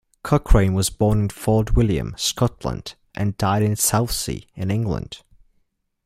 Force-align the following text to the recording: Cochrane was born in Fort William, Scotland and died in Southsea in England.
Cochrane 0.23 0.73
was 0.73 0.89
born 0.89 1.19
in 1.19 1.29
Fort 1.29 1.75
William, 1.75 2.15
Scotland 2.17 2.95
and 3.13 3.37
died 3.37 3.61
in 3.61 3.75
Southsea 3.75 4.41
in 4.55 4.71
England. 4.71 5.21